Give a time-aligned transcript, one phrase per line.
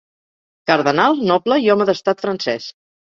[0.71, 2.71] Cardenal, noble i home d'estat francès.